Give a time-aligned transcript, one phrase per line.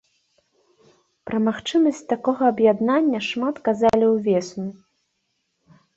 [1.29, 4.69] Пра магчымасць такога аб'яднання шмат казалі ўвесну.